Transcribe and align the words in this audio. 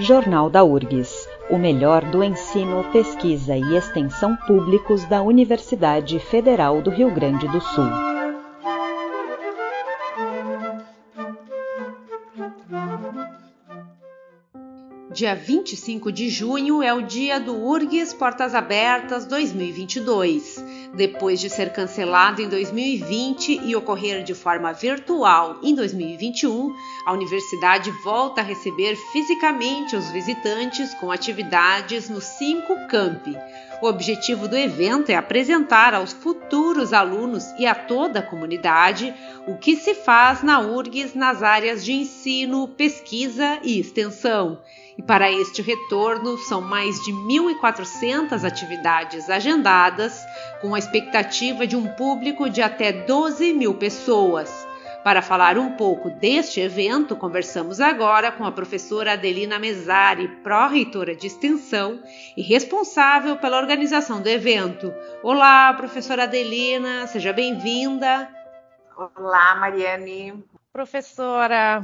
Jornal 0.00 0.48
da 0.48 0.62
URGS, 0.62 1.28
o 1.50 1.58
melhor 1.58 2.04
do 2.04 2.22
ensino, 2.22 2.84
pesquisa 2.92 3.56
e 3.56 3.76
extensão 3.76 4.36
públicos 4.36 5.04
da 5.06 5.20
Universidade 5.22 6.20
Federal 6.20 6.80
do 6.80 6.88
Rio 6.88 7.10
Grande 7.10 7.48
do 7.48 7.60
Sul. 7.60 7.84
Dia 15.12 15.34
25 15.34 16.12
de 16.12 16.28
junho 16.28 16.80
é 16.80 16.94
o 16.94 17.02
dia 17.02 17.40
do 17.40 17.56
URGS 17.56 18.14
Portas 18.14 18.54
Abertas 18.54 19.26
2022. 19.26 20.67
Depois 20.94 21.38
de 21.38 21.50
ser 21.50 21.72
cancelado 21.72 22.40
em 22.40 22.48
2020 22.48 23.60
e 23.64 23.76
ocorrer 23.76 24.24
de 24.24 24.34
forma 24.34 24.72
virtual 24.72 25.58
em 25.62 25.74
2021, 25.74 26.74
a 27.06 27.12
universidade 27.12 27.90
volta 28.02 28.40
a 28.40 28.44
receber 28.44 28.96
fisicamente 29.12 29.94
os 29.94 30.10
visitantes 30.10 30.94
com 30.94 31.10
atividades 31.10 32.08
nos 32.08 32.24
cinco 32.24 32.74
campi. 32.88 33.36
O 33.80 33.86
objetivo 33.86 34.48
do 34.48 34.56
evento 34.56 35.10
é 35.10 35.14
apresentar 35.14 35.94
aos 35.94 36.12
futuros 36.12 36.92
alunos 36.92 37.44
e 37.58 37.66
a 37.66 37.74
toda 37.74 38.18
a 38.18 38.22
comunidade 38.22 39.14
o 39.46 39.56
que 39.56 39.76
se 39.76 39.94
faz 39.94 40.42
na 40.42 40.58
URGS 40.58 41.14
nas 41.14 41.44
áreas 41.44 41.84
de 41.84 41.92
ensino, 41.92 42.66
pesquisa 42.66 43.60
e 43.62 43.78
extensão. 43.78 44.60
E 44.98 45.02
para 45.02 45.30
este 45.30 45.62
retorno, 45.62 46.36
são 46.38 46.60
mais 46.60 46.96
de 47.04 47.12
1.400 47.12 48.42
atividades 48.44 49.30
agendadas, 49.30 50.20
com 50.60 50.74
a 50.74 50.78
expectativa 50.78 51.66
de 51.66 51.76
um 51.76 51.86
público 51.94 52.48
de 52.48 52.62
até 52.62 52.92
12 52.92 53.52
mil 53.52 53.74
pessoas. 53.74 54.66
Para 55.04 55.22
falar 55.22 55.56
um 55.56 55.72
pouco 55.72 56.10
deste 56.10 56.60
evento, 56.60 57.16
conversamos 57.16 57.80
agora 57.80 58.32
com 58.32 58.44
a 58.44 58.52
professora 58.52 59.12
Adelina 59.12 59.58
Mesari, 59.58 60.28
pró-reitora 60.42 61.14
de 61.14 61.26
extensão 61.26 62.02
e 62.36 62.42
responsável 62.42 63.36
pela 63.36 63.58
organização 63.58 64.20
do 64.20 64.28
evento. 64.28 64.92
Olá, 65.22 65.72
professora 65.74 66.24
Adelina, 66.24 67.06
seja 67.06 67.32
bem-vinda. 67.32 68.28
Olá, 69.16 69.54
Mariane. 69.54 70.44
Professora, 70.72 71.82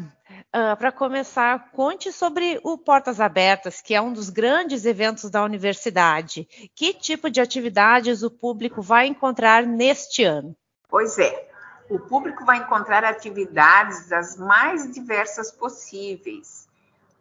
uh, 0.55 0.77
para 0.77 0.93
começar, 0.93 1.71
conte 1.73 2.13
sobre 2.13 2.61
o 2.63 2.79
Portas 2.79 3.21
Abertas, 3.21 3.81
que 3.81 3.95
é 3.95 4.01
um 4.01 4.13
dos 4.13 4.31
grandes 4.31 4.85
eventos 4.85 5.29
da 5.29 5.43
universidade. 5.43 6.45
Que 6.75 6.95
tipo 6.95 7.29
de 7.29 7.41
atividades 7.41 8.23
o 8.23 8.31
público 8.31 8.81
vai 8.81 9.07
encontrar 9.07 9.67
neste 9.67 10.23
ano? 10.23 10.57
Pois 10.89 11.19
é, 11.19 11.49
o 11.91 11.99
público 11.99 12.45
vai 12.45 12.59
encontrar 12.59 13.05
atividades 13.05 14.09
das 14.09 14.37
mais 14.37 14.91
diversas 14.93 15.51
possíveis. 15.51 16.69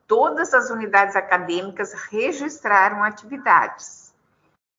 Todas 0.07 0.53
as 0.53 0.69
unidades 0.69 1.15
acadêmicas 1.15 1.93
registraram 2.11 3.03
atividades. 3.03 4.13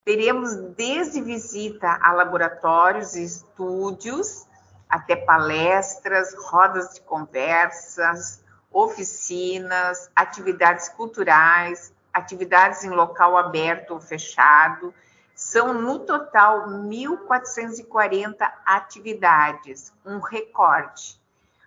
Teremos 0.05 0.55
desde 0.77 1.21
visita 1.23 1.99
a 2.01 2.13
laboratórios 2.13 3.15
e 3.15 3.25
estúdios, 3.25 4.47
até 4.87 5.17
palestras, 5.17 6.35
rodas 6.35 6.95
de 6.95 7.01
conversas, 7.01 8.44
oficinas, 8.75 10.11
atividades 10.17 10.89
culturais, 10.89 11.95
atividades 12.13 12.83
em 12.83 12.91
local 12.91 13.37
aberto 13.37 13.93
ou 13.93 14.01
fechado. 14.01 14.93
São, 15.35 15.73
no 15.73 16.01
total, 16.01 16.69
1.440 16.69 18.37
atividades, 18.67 19.93
um 20.05 20.19
recorde. 20.19 21.21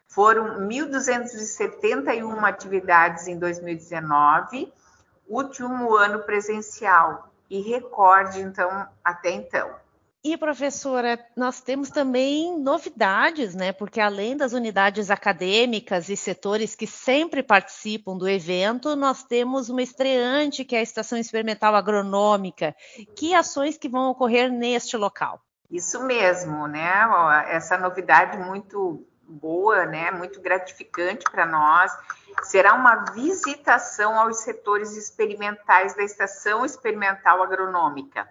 Foram 0.08 0.60
1.271 0.68 2.44
atividades 2.44 3.28
em 3.28 3.40
2019, 3.40 4.72
último 5.28 5.96
ano 5.96 6.20
presencial, 6.20 7.30
e 7.50 7.62
recorde, 7.62 8.42
então, 8.42 8.88
até 9.04 9.32
então. 9.32 9.74
E, 10.24 10.36
professora, 10.36 11.24
nós 11.38 11.62
temos 11.62 11.90
também 11.90 12.60
novidades, 12.60 13.54
né? 13.54 13.72
Porque 13.72 14.02
além 14.02 14.36
das 14.36 14.52
unidades 14.52 15.12
acadêmicas 15.12 16.10
e 16.10 16.18
setores 16.18 16.76
que 16.76 16.88
sempre 16.88 17.44
participam 17.44 18.18
do 18.18 18.28
evento, 18.28 18.96
nós 18.96 19.24
temos 19.24 19.70
uma 19.70 19.82
estreante, 19.82 20.66
que 20.66 20.76
é 20.76 20.80
a 20.80 20.84
Estação 20.84 21.18
Experimental 21.18 21.76
Agronômica. 21.76 22.76
Que 23.16 23.34
ações 23.36 23.78
que 23.78 23.88
vão 23.88 24.10
ocorrer 24.10 24.52
neste 24.52 24.98
local? 24.98 25.40
Isso 25.70 26.04
mesmo, 26.04 26.68
né? 26.68 27.08
Essa 27.50 27.78
novidade 27.78 28.38
muito 28.38 29.06
boa, 29.22 29.86
né? 29.86 30.10
Muito 30.10 30.42
gratificante 30.42 31.30
para 31.30 31.46
nós. 31.46 31.92
Será 32.44 32.74
uma 32.74 33.06
visitação 33.14 34.20
aos 34.20 34.40
setores 34.40 34.98
experimentais 34.98 35.96
da 35.96 36.04
Estação 36.04 36.66
Experimental 36.66 37.42
Agronômica 37.44 38.28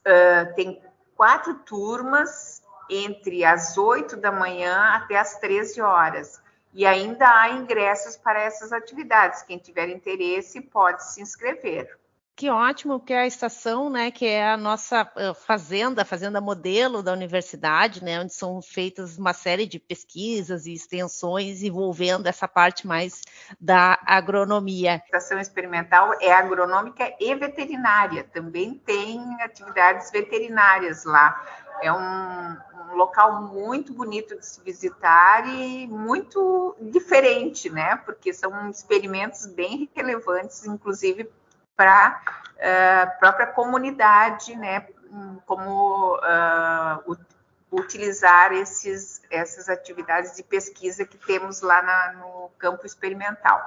uh, 0.00 0.54
tem 0.54 0.82
quatro 1.16 1.54
turmas 1.60 2.62
entre 2.88 3.44
as 3.44 3.78
8 3.78 4.16
da 4.16 4.32
manhã 4.32 4.94
até 4.94 5.16
as 5.16 5.38
13 5.38 5.80
horas. 5.80 6.42
E 6.72 6.86
ainda 6.86 7.28
há 7.28 7.50
ingressos 7.50 8.16
para 8.16 8.40
essas 8.40 8.72
atividades. 8.72 9.42
Quem 9.42 9.58
tiver 9.58 9.88
interesse 9.88 10.60
pode 10.60 11.04
se 11.04 11.20
inscrever. 11.20 11.98
Que 12.36 12.48
ótimo, 12.48 12.98
que 12.98 13.12
é 13.12 13.20
a 13.20 13.26
estação, 13.26 13.90
né, 13.90 14.10
que 14.10 14.24
é 14.24 14.50
a 14.50 14.56
nossa 14.56 15.06
fazenda, 15.46 16.06
fazenda 16.06 16.40
modelo 16.40 17.02
da 17.02 17.12
universidade, 17.12 18.02
né, 18.02 18.18
onde 18.18 18.32
são 18.32 18.62
feitas 18.62 19.18
uma 19.18 19.34
série 19.34 19.66
de 19.66 19.78
pesquisas 19.78 20.64
e 20.64 20.72
extensões 20.72 21.62
envolvendo 21.62 22.26
essa 22.26 22.48
parte 22.48 22.86
mais 22.86 23.20
da 23.60 23.98
agronomia. 24.06 24.94
A 24.94 25.04
estação 25.04 25.38
experimental 25.38 26.14
é 26.18 26.32
agronômica 26.32 27.14
e 27.20 27.34
veterinária, 27.34 28.24
também 28.24 28.72
tem 28.74 29.20
atividades 29.42 30.10
veterinárias 30.10 31.04
lá. 31.04 31.44
É 31.82 31.92
um, 31.92 32.56
um 32.90 32.96
local 32.96 33.42
muito 33.42 33.92
bonito 33.92 34.38
de 34.38 34.46
se 34.46 34.62
visitar 34.62 35.46
e 35.46 35.86
muito 35.86 36.74
diferente, 36.80 37.68
né, 37.68 37.96
porque 37.96 38.32
são 38.32 38.70
experimentos 38.70 39.44
bem 39.44 39.90
relevantes, 39.94 40.64
inclusive 40.64 41.28
para 41.80 42.20
a 42.60 43.06
uh, 43.06 43.18
própria 43.18 43.46
comunidade, 43.46 44.54
né, 44.54 44.86
como 45.46 46.14
uh, 46.16 47.16
utilizar 47.72 48.52
esses, 48.52 49.22
essas 49.30 49.70
atividades 49.70 50.36
de 50.36 50.42
pesquisa 50.42 51.06
que 51.06 51.16
temos 51.16 51.62
lá 51.62 51.80
na, 51.82 52.12
no 52.18 52.50
campo 52.58 52.84
experimental. 52.84 53.58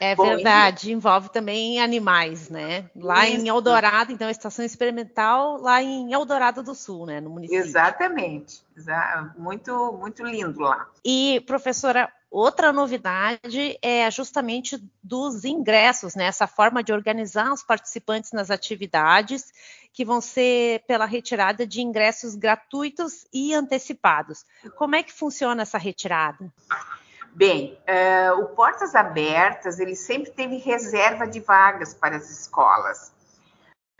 É 0.00 0.16
Bom, 0.16 0.24
verdade, 0.24 0.88
e... 0.88 0.92
envolve 0.94 1.28
também 1.28 1.78
animais, 1.78 2.48
né? 2.48 2.86
Lá 2.96 3.28
Isso. 3.28 3.42
em 3.42 3.48
Eldorado, 3.48 4.10
então, 4.10 4.28
a 4.28 4.30
estação 4.30 4.64
experimental 4.64 5.60
lá 5.60 5.82
em 5.82 6.10
Eldorado 6.10 6.62
do 6.62 6.74
Sul, 6.74 7.04
né, 7.04 7.20
no 7.20 7.28
município. 7.28 7.62
Exatamente, 7.62 8.64
muito, 9.36 9.92
muito 9.92 10.24
lindo 10.24 10.60
lá. 10.60 10.88
E, 11.04 11.44
professora, 11.46 12.10
Outra 12.32 12.72
novidade 12.72 13.78
é 13.82 14.10
justamente 14.10 14.82
dos 15.02 15.44
ingressos, 15.44 16.14
né? 16.14 16.24
Essa 16.24 16.46
forma 16.46 16.82
de 16.82 16.90
organizar 16.90 17.52
os 17.52 17.62
participantes 17.62 18.32
nas 18.32 18.50
atividades, 18.50 19.52
que 19.92 20.02
vão 20.02 20.18
ser 20.18 20.82
pela 20.86 21.04
retirada 21.04 21.66
de 21.66 21.82
ingressos 21.82 22.34
gratuitos 22.34 23.26
e 23.34 23.52
antecipados. 23.52 24.46
Como 24.76 24.96
é 24.96 25.02
que 25.02 25.12
funciona 25.12 25.60
essa 25.60 25.76
retirada? 25.76 26.50
Bem, 27.34 27.78
uh, 27.86 28.40
o 28.40 28.46
Portas 28.46 28.94
Abertas 28.94 29.78
ele 29.78 29.94
sempre 29.94 30.30
teve 30.30 30.56
reserva 30.56 31.26
de 31.26 31.38
vagas 31.38 31.92
para 31.92 32.16
as 32.16 32.30
escolas. 32.30 33.12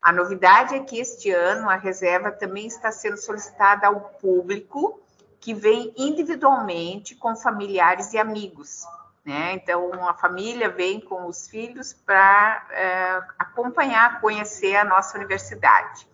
A 0.00 0.10
novidade 0.10 0.74
é 0.74 0.80
que 0.80 0.98
este 0.98 1.30
ano 1.30 1.68
a 1.68 1.76
reserva 1.76 2.32
também 2.32 2.66
está 2.66 2.90
sendo 2.90 3.18
solicitada 3.18 3.88
ao 3.88 4.00
público 4.00 5.01
que 5.42 5.52
vem 5.52 5.92
individualmente 5.96 7.16
com 7.16 7.34
familiares 7.34 8.12
e 8.12 8.18
amigos. 8.18 8.86
Né? 9.24 9.54
Então, 9.54 10.08
a 10.08 10.14
família 10.14 10.70
vem 10.70 11.00
com 11.00 11.26
os 11.26 11.48
filhos 11.48 11.92
para 11.92 12.64
é, 12.70 13.22
acompanhar, 13.36 14.20
conhecer 14.20 14.76
a 14.76 14.84
nossa 14.84 15.18
universidade. 15.18 16.06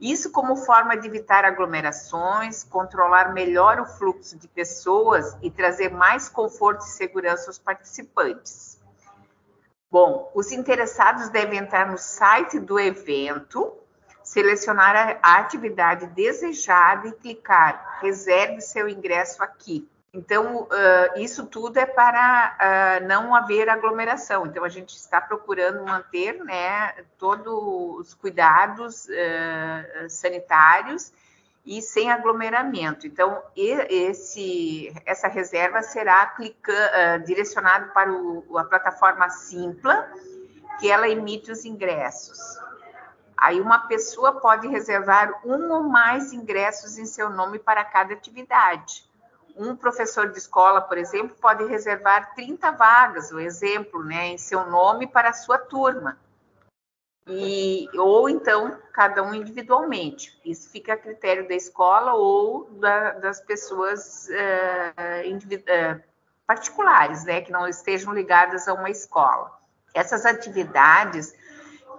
Isso 0.00 0.32
como 0.32 0.56
forma 0.56 0.96
de 0.96 1.06
evitar 1.06 1.44
aglomerações, 1.44 2.64
controlar 2.64 3.32
melhor 3.32 3.80
o 3.80 3.86
fluxo 3.86 4.36
de 4.36 4.48
pessoas 4.48 5.36
e 5.40 5.50
trazer 5.52 5.90
mais 5.90 6.28
conforto 6.28 6.84
e 6.84 6.88
segurança 6.88 7.50
aos 7.50 7.58
participantes. 7.58 8.80
Bom, 9.88 10.30
os 10.34 10.50
interessados 10.50 11.28
devem 11.28 11.60
entrar 11.60 11.88
no 11.88 11.96
site 11.96 12.58
do 12.58 12.78
evento 12.78 13.72
selecionar 14.28 15.18
a 15.22 15.38
atividade 15.38 16.06
desejada 16.08 17.08
e 17.08 17.12
clicar 17.12 17.98
reserve 18.02 18.60
seu 18.60 18.86
ingresso 18.86 19.42
aqui. 19.42 19.88
Então, 20.12 20.64
uh, 20.64 21.18
isso 21.18 21.46
tudo 21.46 21.78
é 21.78 21.86
para 21.86 23.00
uh, 23.00 23.06
não 23.06 23.34
haver 23.34 23.70
aglomeração. 23.70 24.46
Então, 24.46 24.64
a 24.64 24.68
gente 24.68 24.94
está 24.94 25.18
procurando 25.18 25.82
manter 25.82 26.44
né, 26.44 26.94
todos 27.16 27.46
os 28.00 28.12
cuidados 28.12 29.06
uh, 29.06 30.10
sanitários 30.10 31.10
e 31.64 31.80
sem 31.80 32.10
aglomeramento. 32.10 33.06
Então, 33.06 33.42
esse, 33.56 34.92
essa 35.06 35.28
reserva 35.28 35.80
será 35.80 36.20
aplica, 36.20 36.72
uh, 36.72 37.24
direcionada 37.24 37.86
para 37.94 38.12
o, 38.12 38.58
a 38.58 38.64
plataforma 38.64 39.30
Simpla, 39.30 40.06
que 40.78 40.90
ela 40.90 41.08
emite 41.08 41.50
os 41.50 41.64
ingressos. 41.64 42.67
Aí 43.38 43.60
uma 43.60 43.86
pessoa 43.86 44.40
pode 44.40 44.66
reservar 44.66 45.40
um 45.44 45.72
ou 45.72 45.82
mais 45.84 46.32
ingressos 46.32 46.98
em 46.98 47.06
seu 47.06 47.30
nome 47.30 47.58
para 47.58 47.84
cada 47.84 48.12
atividade. 48.12 49.08
Um 49.56 49.74
professor 49.74 50.30
de 50.30 50.38
escola, 50.38 50.80
por 50.80 50.98
exemplo, 50.98 51.36
pode 51.40 51.64
reservar 51.64 52.34
30 52.34 52.72
vagas, 52.72 53.30
o 53.30 53.38
exemplo, 53.40 54.04
né, 54.04 54.28
em 54.28 54.38
seu 54.38 54.66
nome 54.66 55.06
para 55.06 55.30
a 55.30 55.32
sua 55.32 55.58
turma 55.58 56.18
e, 57.28 57.88
ou 57.94 58.28
então 58.28 58.78
cada 58.92 59.22
um 59.22 59.34
individualmente. 59.34 60.38
Isso 60.44 60.70
fica 60.70 60.94
a 60.94 60.96
critério 60.96 61.46
da 61.46 61.54
escola 61.54 62.14
ou 62.14 62.64
da, 62.72 63.12
das 63.12 63.40
pessoas 63.40 64.28
uh, 64.28 65.28
uh, 65.28 66.02
particulares, 66.46 67.24
né, 67.24 67.42
que 67.42 67.52
não 67.52 67.68
estejam 67.68 68.12
ligadas 68.12 68.66
a 68.66 68.74
uma 68.74 68.90
escola. 68.90 69.52
Essas 69.94 70.24
atividades 70.24 71.34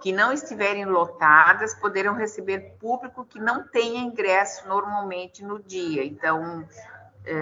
que 0.00 0.12
não 0.12 0.32
estiverem 0.32 0.84
lotadas 0.84 1.74
poderão 1.74 2.14
receber 2.14 2.76
público 2.80 3.24
que 3.24 3.38
não 3.38 3.66
tenha 3.66 4.00
ingresso 4.00 4.66
normalmente 4.66 5.44
no 5.44 5.62
dia. 5.62 6.04
Então, 6.04 6.66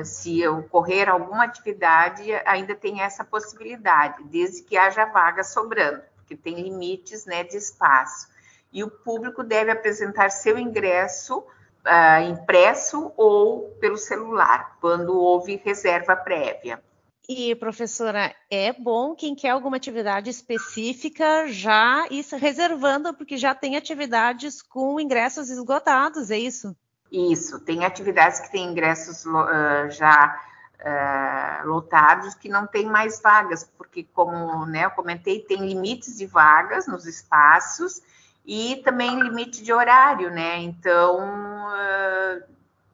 se 0.04 0.46
ocorrer 0.48 1.08
alguma 1.08 1.44
atividade, 1.44 2.32
ainda 2.44 2.74
tem 2.74 3.00
essa 3.00 3.24
possibilidade, 3.24 4.24
desde 4.24 4.62
que 4.62 4.76
haja 4.76 5.04
vaga 5.04 5.44
sobrando 5.44 6.02
porque 6.28 6.36
tem 6.36 6.60
limites 6.60 7.24
né, 7.24 7.42
de 7.42 7.56
espaço. 7.56 8.28
E 8.70 8.84
o 8.84 8.90
público 8.90 9.42
deve 9.42 9.70
apresentar 9.70 10.30
seu 10.30 10.58
ingresso 10.58 11.38
uh, 11.38 12.22
impresso 12.28 13.10
ou 13.16 13.70
pelo 13.80 13.96
celular, 13.96 14.76
quando 14.78 15.18
houve 15.18 15.56
reserva 15.64 16.14
prévia. 16.14 16.82
E, 17.28 17.54
professora, 17.56 18.34
é 18.50 18.72
bom 18.72 19.14
quem 19.14 19.34
quer 19.34 19.50
alguma 19.50 19.76
atividade 19.76 20.30
específica 20.30 21.46
já 21.46 22.06
ir 22.10 22.24
reservando, 22.24 23.12
porque 23.12 23.36
já 23.36 23.54
tem 23.54 23.76
atividades 23.76 24.62
com 24.62 24.98
ingressos 24.98 25.50
esgotados, 25.50 26.30
é 26.30 26.38
isso? 26.38 26.74
Isso, 27.12 27.60
tem 27.60 27.84
atividades 27.84 28.40
que 28.40 28.50
têm 28.50 28.70
ingressos 28.70 29.26
uh, 29.26 29.90
já 29.90 30.40
uh, 30.80 31.68
lotados 31.68 32.34
que 32.34 32.48
não 32.48 32.66
tem 32.66 32.86
mais 32.86 33.20
vagas, 33.20 33.62
porque, 33.76 34.04
como 34.14 34.64
né, 34.64 34.86
eu 34.86 34.90
comentei, 34.92 35.40
tem 35.40 35.66
limites 35.66 36.16
de 36.16 36.24
vagas 36.24 36.86
nos 36.86 37.04
espaços 37.04 38.00
e 38.46 38.76
também 38.76 39.20
limite 39.20 39.62
de 39.62 39.70
horário, 39.70 40.30
né? 40.30 40.60
Então, 40.60 41.68
uh, 41.68 42.42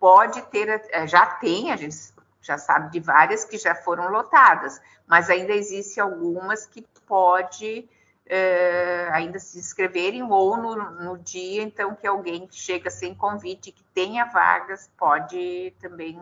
pode 0.00 0.42
ter, 0.42 0.76
uh, 0.76 1.06
já 1.06 1.24
tem, 1.24 1.70
a 1.70 1.76
gente 1.76 2.13
já 2.44 2.58
sabe 2.58 2.92
de 2.92 3.00
várias 3.00 3.44
que 3.44 3.56
já 3.56 3.74
foram 3.74 4.10
lotadas, 4.10 4.80
mas 5.06 5.30
ainda 5.30 5.52
existe 5.52 5.98
algumas 5.98 6.66
que 6.66 6.86
pode 7.06 7.88
uh, 8.26 9.12
ainda 9.12 9.38
se 9.38 9.58
inscreverem 9.58 10.22
ou 10.22 10.56
no, 10.56 10.90
no, 10.90 11.18
dia, 11.18 11.62
então, 11.62 11.94
que 11.94 12.06
alguém 12.06 12.46
que 12.46 12.56
chega 12.56 12.90
sem 12.90 13.14
convite, 13.14 13.72
que 13.72 13.82
tenha 13.94 14.26
vagas, 14.26 14.90
pode 14.96 15.72
também 15.80 16.20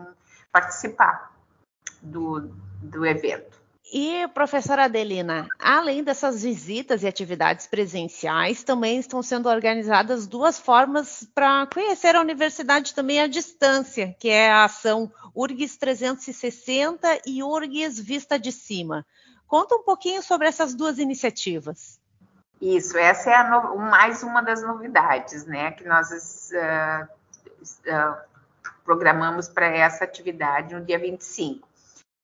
participar 0.51 1.35
do, 2.01 2.53
do 2.81 3.05
evento. 3.05 3.62
E, 3.95 4.27
professora 4.29 4.85
Adelina, 4.85 5.47
além 5.59 6.03
dessas 6.03 6.41
visitas 6.41 7.03
e 7.03 7.07
atividades 7.07 7.67
presenciais, 7.67 8.63
também 8.63 8.97
estão 8.97 9.21
sendo 9.21 9.47
organizadas 9.47 10.25
duas 10.25 10.57
formas 10.57 11.29
para 11.35 11.67
conhecer 11.71 12.15
a 12.15 12.21
universidade 12.21 12.95
também 12.95 13.21
à 13.21 13.27
distância, 13.27 14.15
que 14.19 14.29
é 14.29 14.51
a 14.51 14.63
ação 14.63 15.11
URGS 15.35 15.77
360 15.77 17.21
e 17.27 17.43
URGS 17.43 17.99
Vista 17.99 18.39
de 18.39 18.51
Cima. 18.51 19.05
Conta 19.45 19.75
um 19.75 19.83
pouquinho 19.83 20.23
sobre 20.23 20.47
essas 20.47 20.73
duas 20.73 20.97
iniciativas. 20.97 21.99
Isso, 22.59 22.97
essa 22.97 23.29
é 23.29 23.47
no, 23.47 23.77
mais 23.77 24.23
uma 24.23 24.41
das 24.41 24.63
novidades, 24.63 25.45
né, 25.45 25.69
que 25.69 25.87
nós 25.87 26.49
uh, 26.51 27.07
uh, 27.61 28.17
programamos 28.83 29.47
para 29.47 29.67
essa 29.67 30.03
atividade 30.03 30.73
no 30.73 30.83
dia 30.83 30.97
25. 30.97 31.72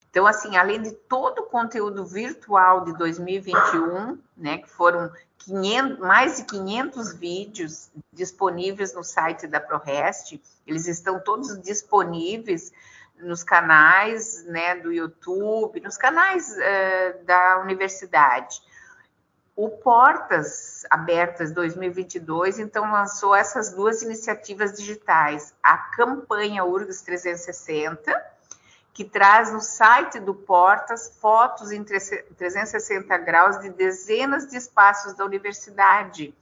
Então, 0.10 0.26
assim, 0.26 0.58
além 0.58 0.82
de 0.82 0.92
todo 0.92 1.40
o 1.40 1.46
conteúdo 1.46 2.04
virtual 2.06 2.84
de 2.84 2.98
2021, 2.98 4.18
né, 4.36 4.58
que 4.58 4.70
foram 4.70 5.12
500, 5.40 6.00
mais 6.00 6.38
de 6.38 6.46
500 6.46 7.14
vídeos 7.14 7.92
disponíveis 8.12 8.94
no 8.94 9.04
site 9.04 9.46
da 9.46 9.60
ProRest, 9.60 10.42
eles 10.66 10.88
estão 10.88 11.20
todos 11.20 11.62
disponíveis 11.62 12.72
nos 13.20 13.44
canais 13.44 14.46
né, 14.46 14.76
do 14.76 14.92
YouTube, 14.92 15.80
nos 15.82 15.98
canais 15.98 16.56
uh, 16.56 17.26
da 17.26 17.60
universidade. 17.60 18.62
O 19.56 19.70
Portas 19.70 20.86
Abertas 20.90 21.52
2022, 21.52 22.60
então, 22.60 22.90
lançou 22.92 23.36
essas 23.36 23.74
duas 23.74 24.02
iniciativas 24.02 24.74
digitais, 24.74 25.54
a 25.62 25.78
campanha 25.78 26.64
URGS 26.64 27.02
360, 27.02 28.39
que 29.00 29.06
traz 29.06 29.50
no 29.50 29.62
site 29.62 30.20
do 30.20 30.36
Portas 30.36 31.18
fotos 31.22 31.72
em 31.72 31.86
360 31.86 33.18
graus 33.20 33.58
de 33.62 33.70
dezenas 33.70 34.46
de 34.50 34.58
espaços 34.58 35.14
da 35.14 35.24
universidade. 35.24 36.36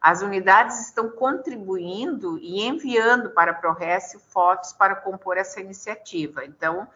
As 0.00 0.22
unidades 0.22 0.80
estão 0.80 1.10
contribuindo 1.10 2.38
e 2.38 2.66
enviando 2.66 3.28
para 3.28 3.50
a 3.50 3.54
ProRes 3.54 4.16
fotos 4.30 4.72
para 4.72 4.94
compor 4.94 5.36
essa 5.36 5.60
iniciativa. 5.60 6.42
Então, 6.46 6.88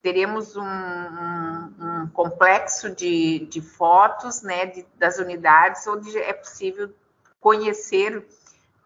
teremos 0.00 0.56
um, 0.56 0.64
um, 0.64 1.74
um 1.78 2.08
complexo 2.08 2.88
de, 2.88 3.40
de 3.40 3.60
fotos 3.60 4.40
né, 4.40 4.64
de, 4.64 4.86
das 4.96 5.18
unidades, 5.18 5.86
onde 5.86 6.16
é 6.16 6.32
possível 6.32 6.90
conhecer, 7.38 8.26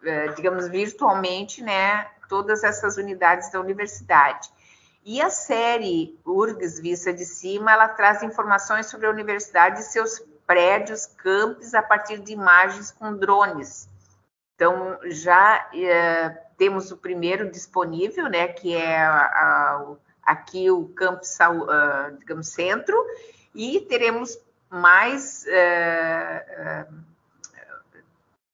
eh, 0.03 0.27
digamos, 0.35 0.67
virtualmente, 0.67 1.63
né, 1.63 2.09
todas 2.27 2.61
essas 2.61 2.97
unidades 2.97 3.49
da 3.53 3.61
universidade. 3.61 4.53
E 5.05 5.21
a 5.21 5.29
série 5.29 6.19
URGS 6.25 6.79
Vista 6.79 7.13
de 7.13 7.25
Cima, 7.25 7.71
ela 7.71 7.87
traz 7.87 8.23
informações 8.23 8.87
sobre 8.87 9.05
a 9.05 9.11
universidade 9.11 9.81
e 9.81 9.83
seus 9.83 10.19
prédios, 10.47 11.05
campos, 11.05 11.75
a 11.75 11.81
partir 11.83 12.17
de 12.17 12.33
imagens 12.33 12.91
com 12.91 13.15
drones. 13.15 13.87
Então, 14.55 14.97
já 15.03 15.69
é, 15.75 16.29
temos 16.57 16.91
o 16.91 16.97
primeiro 16.97 17.51
disponível, 17.51 18.27
né, 18.27 18.47
que 18.47 18.75
é 18.75 18.99
a, 18.99 19.15
a, 19.15 19.95
aqui 20.23 20.71
o 20.71 20.87
campus, 20.89 21.37
uh, 21.39 22.17
digamos, 22.17 22.47
centro, 22.47 22.97
e 23.53 23.81
teremos 23.81 24.39
mais 24.71 25.45
uh, 25.45 26.89
uh, 26.89 26.95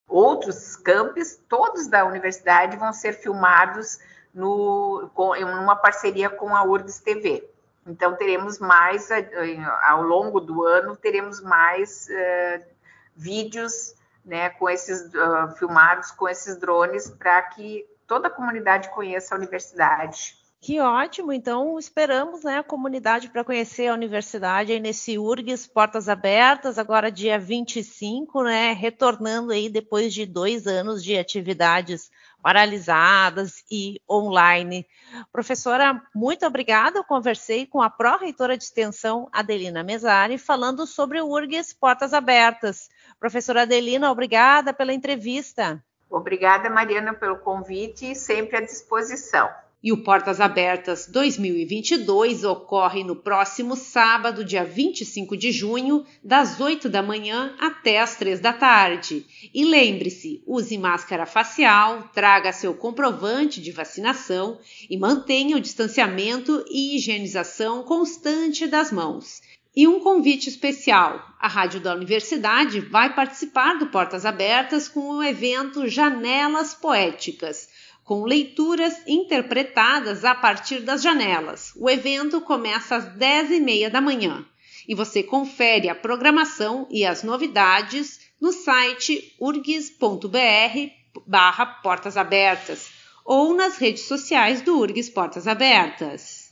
outros 0.06 0.76
campos, 0.76 1.40
todos 1.48 1.88
da 1.88 2.04
universidade 2.04 2.76
vão 2.76 2.92
ser 2.92 3.14
filmados 3.14 4.00
no, 4.34 5.10
com, 5.14 5.36
em 5.36 5.44
uma 5.44 5.76
parceria 5.76 6.30
com 6.30 6.56
a 6.56 6.64
URGS 6.64 7.00
TV. 7.00 7.50
Então, 7.86 8.16
teremos 8.16 8.60
mais, 8.60 9.10
ao 9.84 10.04
longo 10.04 10.40
do 10.40 10.64
ano, 10.64 10.96
teremos 10.96 11.42
mais 11.42 12.08
uh, 12.10 12.64
vídeos 13.16 13.96
né, 14.24 14.50
com 14.52 14.70
esses, 14.70 15.02
uh, 15.14 15.56
filmados 15.58 16.12
com 16.12 16.30
esses 16.30 16.58
drones 16.58 17.10
para 17.10 17.42
que 17.42 17.86
toda 18.06 18.28
a 18.28 18.32
comunidade 18.32 18.90
conheça 18.90 19.34
a 19.34 19.38
universidade. 19.38 20.40
Que 20.64 20.80
ótimo! 20.80 21.34
Então, 21.34 21.80
esperamos 21.80 22.44
né, 22.44 22.60
a 22.60 22.64
comunidade 22.64 23.30
para 23.30 23.44
conhecer 23.44 23.88
a 23.88 23.96
universidade 23.96 24.72
aí 24.72 24.80
nesse 24.80 25.18
URGS 25.18 25.66
Portas 25.66 26.08
Abertas, 26.08 26.78
agora 26.78 27.12
dia 27.12 27.40
25, 27.40 28.44
né, 28.44 28.74
retornando 28.74 29.52
aí 29.52 29.70
depois 29.70 30.14
de 30.14 30.24
dois 30.24 30.68
anos 30.68 31.04
de 31.04 31.18
atividades 31.18 32.12
paralisadas 32.42 33.64
e 33.70 34.02
online. 34.10 34.86
Professora, 35.32 36.02
muito 36.14 36.46
obrigada. 36.46 37.00
Eu 37.00 37.04
conversei 37.04 37.66
com 37.66 37.82
a 37.82 37.90
pró-reitora 37.90 38.58
de 38.58 38.64
extensão, 38.64 39.30
Adelina 39.32 39.84
Mesari, 39.84 40.38
falando 40.38 40.86
sobre 40.86 41.22
o 41.22 41.28
URGS 41.28 41.74
Portas 41.74 42.14
Abertas. 42.14 42.90
Professora 43.20 43.62
Adelina, 43.64 44.12
obrigada 44.12 44.74
pela 44.74 44.94
entrevista. 44.94 45.84
Obrigada, 46.10 46.70
Mariana, 46.70 47.14
pelo 47.14 47.38
convite 47.38 48.12
e 48.12 48.16
sempre 48.16 48.58
à 48.58 48.62
disposição. 48.62 49.50
E 49.84 49.92
o 49.92 50.04
Portas 50.04 50.40
Abertas 50.40 51.08
2022 51.08 52.44
ocorre 52.44 53.04
no 53.04 53.16
próximo 53.16 53.76
sábado, 53.76 54.46
dia 54.46 54.64
25 54.64 55.36
de 55.36 55.52
junho, 55.52 56.06
das 56.24 56.62
8 56.62 56.88
da 56.88 57.02
manhã 57.02 57.56
até 57.60 58.00
as 58.00 58.16
3 58.16 58.40
da 58.40 58.54
tarde. 58.54 59.26
E 59.52 59.66
lembre-se, 59.66 60.44
use 60.46 60.78
máscara 60.78 61.26
facial, 61.26 62.12
traga 62.14 62.54
seu 62.54 62.76
comprovante 62.76 63.60
de 63.60 63.72
vacinação 63.72 64.60
e 64.88 64.96
mantenha 65.00 65.58
o 65.58 65.62
distanciamento 65.62 66.64
e 66.70 66.96
higienização 66.96 67.82
constante 67.82 68.68
das 68.68 68.92
mãos. 68.92 69.42
E 69.76 69.88
um 69.88 70.00
convite 70.00 70.48
especial: 70.48 71.26
a 71.40 71.48
Rádio 71.48 71.80
da 71.80 71.96
Universidade 71.96 72.80
vai 72.82 73.16
participar 73.16 73.80
do 73.80 73.88
Portas 73.88 74.28
Abertas 74.28 74.88
com 74.88 75.10
o 75.10 75.24
evento 75.24 75.88
Janelas 75.88 76.76
Poéticas 76.76 77.68
com 78.12 78.26
leituras 78.26 79.02
interpretadas 79.08 80.26
a 80.26 80.36
partir 80.36 80.82
das 80.82 81.02
janelas. 81.02 81.72
O 81.78 81.90
evento 81.90 82.42
começa 82.42 82.98
às 82.98 83.06
10h30 83.06 83.90
da 83.90 84.02
manhã 84.02 84.46
e 84.86 84.94
você 84.94 85.24
confere 85.24 85.88
a 85.88 85.96
programação 85.96 86.86
e 86.92 87.06
as 87.06 87.24
novidades 87.24 88.20
no 88.42 88.52
site 88.52 89.34
urgs.br 89.40 90.28
barra 91.26 91.66
Portas 91.66 92.18
Abertas 92.18 92.90
ou 93.24 93.54
nas 93.54 93.78
redes 93.78 94.04
sociais 94.04 94.62
do 94.62 94.78
URGS 94.78 95.10
Portas 95.10 95.48
Abertas. 95.48 96.52